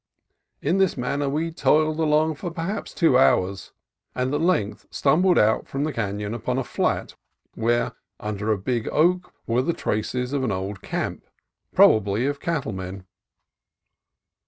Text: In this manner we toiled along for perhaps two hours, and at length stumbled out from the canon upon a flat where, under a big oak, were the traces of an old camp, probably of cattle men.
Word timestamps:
In 0.63 0.79
this 0.79 0.97
manner 0.97 1.29
we 1.29 1.51
toiled 1.51 1.99
along 1.99 2.33
for 2.33 2.49
perhaps 2.49 2.91
two 2.91 3.19
hours, 3.19 3.71
and 4.15 4.33
at 4.33 4.41
length 4.41 4.87
stumbled 4.89 5.37
out 5.37 5.67
from 5.67 5.83
the 5.83 5.93
canon 5.93 6.33
upon 6.33 6.57
a 6.57 6.63
flat 6.63 7.13
where, 7.53 7.91
under 8.19 8.51
a 8.51 8.57
big 8.57 8.89
oak, 8.91 9.31
were 9.45 9.61
the 9.61 9.73
traces 9.73 10.33
of 10.33 10.43
an 10.43 10.51
old 10.51 10.81
camp, 10.81 11.27
probably 11.75 12.25
of 12.25 12.39
cattle 12.39 12.71
men. 12.73 13.05